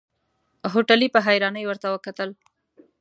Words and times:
هوټلي 0.73 1.07
په 1.13 1.19
حيرانۍ 1.25 1.63
ورته 1.67 1.87
وکتل. 1.89 2.29